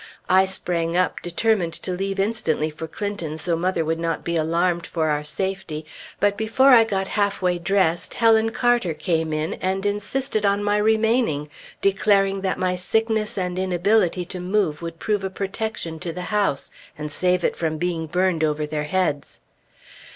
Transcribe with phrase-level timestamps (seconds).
[0.31, 4.87] I sprang up, determined to leave instantly for Clinton so mother would not be alarmed
[4.87, 5.85] for our safety;
[6.19, 11.51] but before I got halfway dressed, Helen Carter came in, and insisted on my remaining,
[11.83, 16.71] declaring that my sickness and inability to move would prove a protection to the house,
[16.97, 19.39] and save it from being burned over their heads.